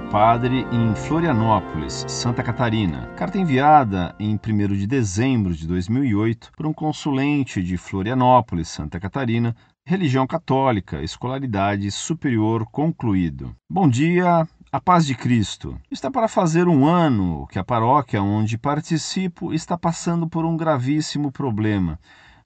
padre 0.00 0.66
em 0.72 0.94
Florianópolis, 0.94 2.04
Santa 2.08 2.42
Catarina. 2.42 3.06
Carta 3.16 3.38
enviada 3.38 4.14
em 4.18 4.34
1 4.34 4.76
de 4.76 4.86
dezembro 4.86 5.54
de 5.54 5.66
2008 5.66 6.52
por 6.56 6.66
um 6.66 6.72
consulente 6.72 7.62
de 7.62 7.76
Florianópolis, 7.76 8.68
Santa 8.68 8.98
Catarina, 8.98 9.54
religião 9.84 10.26
católica, 10.26 11.02
escolaridade 11.02 11.90
superior 11.90 12.66
concluído. 12.66 13.54
Bom 13.68 13.88
dia, 13.88 14.46
a 14.72 14.80
paz 14.80 15.04
de 15.04 15.14
Cristo. 15.14 15.78
Está 15.90 16.10
para 16.10 16.28
fazer 16.28 16.68
um 16.68 16.86
ano 16.86 17.46
que 17.48 17.58
a 17.58 17.64
paróquia 17.64 18.22
onde 18.22 18.56
participo 18.56 19.52
está 19.52 19.76
passando 19.76 20.28
por 20.28 20.44
um 20.44 20.56
gravíssimo 20.56 21.30
problema. 21.30 21.98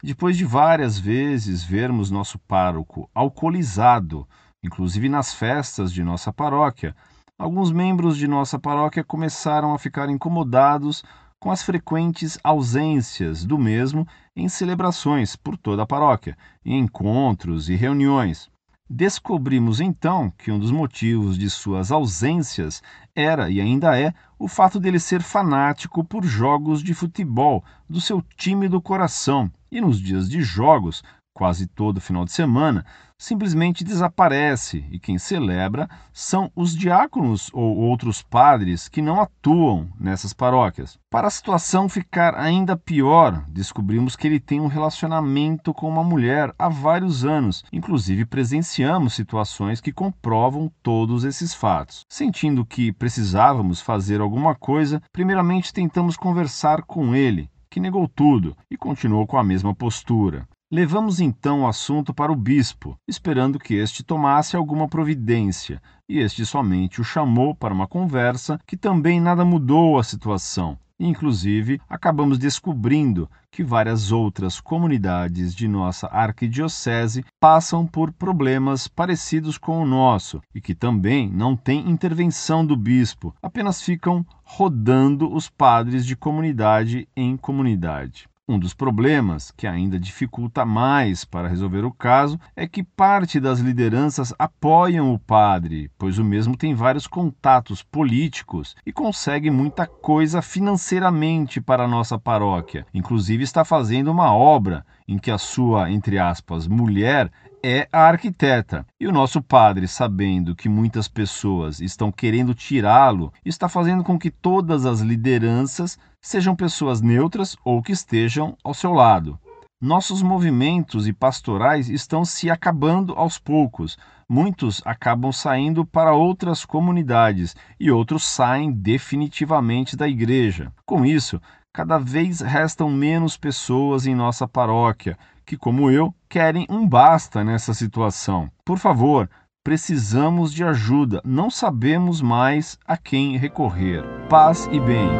Depois 0.03 0.37
de 0.37 0.45
várias 0.45 0.99
vezes 0.99 1.65
vermos 1.65 2.11
nosso 2.11 2.39
pároco 2.39 3.09
alcoolizado, 3.15 4.29
inclusive 4.63 5.09
nas 5.09 5.33
festas 5.33 5.93
de 5.93 6.03
nossa 6.03 6.33
paróquia, 6.33 6.95
alguns 7.39 7.73
membros 7.73 8.17
de 8.17 8.29
nossa 8.29 8.59
paróquia 8.59 9.03
começaram 9.03 9.75
a 9.75 9.79
ficar 9.79 10.09
incomodados 10.09 11.03
com 11.41 11.51
as 11.51 11.63
frequentes 11.63 12.39
ausências 12.43 13.45
do 13.45 13.59
mesmo 13.59 14.07
em 14.35 14.49
celebrações 14.49 15.37
por 15.37 15.57
toda 15.57 15.83
a 15.83 15.87
paróquia, 15.87 16.37
em 16.65 16.79
encontros 16.79 17.69
e 17.69 17.75
reuniões. 17.75 18.49
Descobrimos 18.89 19.81
então 19.81 20.31
que 20.39 20.51
um 20.51 20.59
dos 20.59 20.71
motivos 20.71 21.39
de 21.39 21.49
suas 21.51 21.91
ausências 21.91 22.83
era 23.15 23.51
e 23.51 23.61
ainda 23.61 23.99
é 23.99 24.13
o 24.39 24.47
fato 24.47 24.79
dele 24.79 25.01
ser 25.01 25.23
fanático 25.23 26.05
por 26.05 26.25
jogos 26.25 26.83
de 26.83 26.95
futebol 26.95 27.65
do 27.89 28.01
seu 28.01 28.23
time 28.37 28.69
do 28.69 28.81
coração 28.81 29.51
e 29.71 29.81
nos 29.81 29.99
dias 29.99 30.29
de 30.29 30.43
jogos 30.43 31.03
quase 31.35 31.67
todo 31.67 32.01
final 32.01 32.25
de 32.25 32.33
semana, 32.33 32.87
simplesmente 33.19 33.83
desaparece 33.83 34.85
e 34.91 34.99
quem 34.99 35.19
celebra 35.19 35.89
são 36.13 36.51
os 36.55 36.77
diáconos 36.77 37.51
ou 37.53 37.77
outros 37.77 38.23
padres 38.23 38.89
que 38.89 39.03
não 39.03 39.21
atuam 39.21 39.89
nessas 39.99 40.33
paróquias. 40.33 40.99
Para 41.11 41.27
a 41.27 41.31
situação 41.31 41.89
ficar 41.89 42.37
ainda 42.37 42.77
pior, 42.77 43.45
descobrimos 43.49 44.15
que 44.15 44.27
ele 44.27 44.39
tem 44.39 44.61
um 44.61 44.67
relacionamento 44.67 45.75
com 45.75 45.89
uma 45.89 46.05
mulher 46.05 46.55
há 46.59 46.69
vários 46.69 47.25
anos, 47.25 47.65
inclusive 47.73 48.25
presenciamos 48.25 49.15
situações 49.15 49.81
que 49.81 49.93
comprovam 49.93 50.71
todos 50.83 51.25
esses 51.25 51.53
fatos. 51.53 52.03
Sentindo 52.09 52.65
que 52.65 52.93
precisávamos 52.93 53.81
fazer 53.81 54.21
alguma 54.21 54.55
coisa, 54.55 55.03
primeiramente 55.13 55.73
tentamos 55.73 56.17
conversar 56.17 56.83
com 56.83 57.15
ele, 57.15 57.51
que 57.71 57.81
negou 57.81 58.07
tudo 58.07 58.57
e 58.71 58.77
continuou 58.77 59.27
com 59.27 59.37
a 59.37 59.43
mesma 59.43 59.75
postura. 59.75 60.47
Levamos 60.75 61.21
então 61.21 61.63
o 61.63 61.69
assunto 61.69 62.13
para 62.13 62.33
o 62.33 62.35
bispo, 62.35 62.99
esperando 63.07 63.61
que 63.61 63.75
este 63.75 64.03
tomasse 64.03 64.57
alguma 64.57 64.89
providência, 64.89 65.81
e 66.09 66.19
este 66.19 66.45
somente 66.45 67.01
o 67.01 67.05
chamou 67.05 67.55
para 67.55 67.73
uma 67.73 67.87
conversa 67.87 68.59
que 68.67 68.77
também 68.77 69.21
nada 69.21 69.45
mudou 69.45 69.97
a 69.97 70.03
situação. 70.03 70.77
Inclusive, 70.99 71.81
acabamos 71.89 72.41
descobrindo 72.41 73.31
que 73.53 73.63
várias 73.63 74.11
outras 74.11 74.61
comunidades 74.61 75.55
de 75.55 75.69
nossa 75.69 76.09
arquidiocese 76.09 77.25
passam 77.39 77.87
por 77.87 78.11
problemas 78.11 78.89
parecidos 78.89 79.57
com 79.57 79.81
o 79.81 79.87
nosso 79.87 80.43
e 80.53 80.61
que 80.61 80.75
também 80.75 81.31
não 81.31 81.55
têm 81.55 81.89
intervenção 81.89 82.67
do 82.67 82.77
bispo, 82.77 83.33
apenas 83.41 83.81
ficam 83.81 84.27
rodando 84.43 85.33
os 85.33 85.49
padres 85.49 86.05
de 86.05 86.17
comunidade 86.17 87.07
em 87.17 87.37
comunidade. 87.37 88.29
Um 88.47 88.59
dos 88.59 88.75
problemas 88.75 89.51
que 89.51 89.67
ainda 89.67 89.99
dificulta 89.99 90.67
mais 90.67 91.25
para 91.25 91.49
resolver 91.49 91.83
o 91.83 91.91
caso 91.91 92.39
é 92.55 92.69
que 92.69 92.83
parte 92.83 93.41
das 93.41 93.59
lideranças 93.59 94.35
apoiam 94.39 95.15
o 95.15 95.19
padre, 95.19 95.91
pois 95.97 96.19
o 96.19 96.25
mesmo 96.25 96.55
tem 96.55 96.75
vários 96.75 97.07
contatos 97.07 97.83
políticos 97.83 98.77
e 98.85 98.93
consegue 98.93 99.51
muita 99.51 99.87
coisa 99.87 100.43
financeiramente 100.43 101.59
para 101.59 101.85
a 101.85 101.89
nossa 101.89 102.19
paróquia. 102.19 102.87
Inclusive 102.93 103.43
está 103.43 103.65
fazendo 103.65 104.11
uma 104.11 104.35
obra 104.35 104.85
em 105.09 105.17
que 105.17 105.31
a 105.31 105.39
sua, 105.39 105.91
entre 105.91 106.19
aspas, 106.19 106.69
mulher 106.69 107.33
é 107.67 107.89
a 107.91 108.01
arquiteta. 108.01 108.85
E 109.01 109.09
o 109.09 109.13
nosso 109.13 109.41
padre, 109.41 109.89
sabendo 109.89 110.55
que 110.55 110.69
muitas 110.69 111.09
pessoas 111.09 111.81
estão 111.81 112.13
querendo 112.13 112.55
tirá-lo, 112.55 113.33
está 113.43 113.71
fazendo 113.71 114.05
com 114.05 114.19
que 114.19 114.31
todas 114.31 114.85
as 114.85 115.01
lideranças 115.01 115.99
sejam 116.21 116.55
pessoas 116.55 117.01
neutras 117.01 117.57
ou 117.65 117.83
que 117.83 117.93
estejam 117.93 118.55
ao 118.63 118.75
seu 118.75 118.93
lado. 118.93 119.39
Nossos 119.81 120.23
movimentos 120.23 121.09
e 121.09 121.13
pastorais 121.15 121.89
estão 121.89 122.23
se 122.23 122.51
acabando 122.51 123.15
aos 123.15 123.39
poucos. 123.39 123.97
Muitos 124.29 124.83
acabam 124.85 125.33
saindo 125.33 125.87
para 125.87 126.13
outras 126.13 126.67
comunidades 126.67 127.57
e 127.81 127.91
outros 127.91 128.25
saem 128.25 128.73
definitivamente 128.73 129.97
da 129.97 130.07
igreja. 130.07 130.71
Com 130.87 131.05
isso, 131.05 131.41
cada 131.75 131.99
vez 131.99 132.41
restam 132.41 132.89
menos 132.89 133.37
pessoas 133.37 134.07
em 134.07 134.15
nossa 134.15 134.47
paróquia 134.47 135.19
que, 135.45 135.57
como 135.57 135.91
eu, 135.91 136.15
querem 136.29 136.67
um 136.71 136.89
basta 136.89 137.43
nessa 137.43 137.75
situação. 137.75 138.49
Por 138.65 138.79
favor, 138.79 139.29
precisamos 139.65 140.55
de 140.55 140.63
ajuda, 140.63 141.21
não 141.25 141.51
sabemos 141.51 142.23
mais 142.23 142.79
a 142.87 142.97
quem 142.97 143.37
recorrer. 143.37 144.05
Paz 144.31 144.69
e 144.71 144.79
bem. 144.79 145.11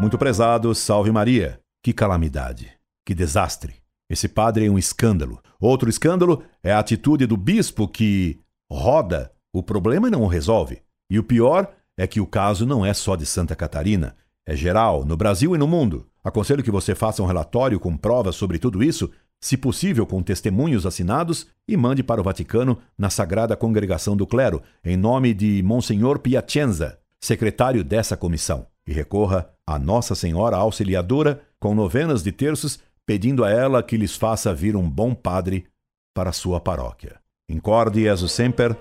Muito 0.00 0.16
prezado, 0.16 0.74
salve 0.74 1.12
Maria. 1.12 1.60
Que 1.82 1.92
calamidade, 1.92 2.72
que 3.06 3.14
desastre. 3.14 3.74
Esse 4.08 4.26
padre 4.26 4.66
é 4.66 4.70
um 4.70 4.78
escândalo. 4.78 5.38
Outro 5.60 5.90
escândalo 5.90 6.42
é 6.62 6.72
a 6.72 6.78
atitude 6.78 7.26
do 7.26 7.36
bispo 7.36 7.86
que 7.86 8.40
roda 8.72 9.30
o 9.52 9.62
problema 9.62 10.08
e 10.08 10.10
não 10.10 10.22
o 10.22 10.26
resolve. 10.26 10.82
E 11.10 11.18
o 11.18 11.24
pior 11.24 11.72
é 11.96 12.06
que 12.06 12.20
o 12.20 12.26
caso 12.26 12.66
não 12.66 12.84
é 12.84 12.92
só 12.92 13.16
de 13.16 13.26
Santa 13.26 13.54
Catarina. 13.54 14.16
É 14.46 14.54
geral, 14.54 15.04
no 15.04 15.16
Brasil 15.16 15.54
e 15.54 15.58
no 15.58 15.66
mundo. 15.66 16.06
Aconselho 16.22 16.62
que 16.62 16.70
você 16.70 16.94
faça 16.94 17.22
um 17.22 17.26
relatório 17.26 17.78
com 17.78 17.96
provas 17.96 18.36
sobre 18.36 18.58
tudo 18.58 18.82
isso, 18.82 19.10
se 19.40 19.56
possível 19.56 20.06
com 20.06 20.22
testemunhos 20.22 20.86
assinados, 20.86 21.46
e 21.68 21.76
mande 21.76 22.02
para 22.02 22.20
o 22.20 22.24
Vaticano 22.24 22.78
na 22.96 23.10
Sagrada 23.10 23.56
Congregação 23.56 24.16
do 24.16 24.26
Clero, 24.26 24.62
em 24.82 24.96
nome 24.96 25.34
de 25.34 25.62
Monsenhor 25.62 26.18
Piacenza, 26.18 26.98
secretário 27.20 27.84
dessa 27.84 28.16
comissão. 28.16 28.66
E 28.86 28.92
recorra 28.92 29.50
a 29.66 29.78
Nossa 29.78 30.14
Senhora 30.14 30.56
Auxiliadora 30.56 31.42
com 31.58 31.74
novenas 31.74 32.22
de 32.22 32.32
terços, 32.32 32.78
pedindo 33.06 33.44
a 33.44 33.50
ela 33.50 33.82
que 33.82 33.96
lhes 33.96 34.16
faça 34.16 34.54
vir 34.54 34.76
um 34.76 34.88
bom 34.88 35.14
padre 35.14 35.66
para 36.14 36.32
sua 36.32 36.60
paróquia. 36.60 37.20
Incorde 37.48 38.02
Jesus 38.02 38.32
Semper, 38.32 38.76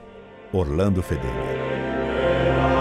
Orlando 0.54 1.02
Fedeli. 1.02 1.53
Yeah. 2.24 2.73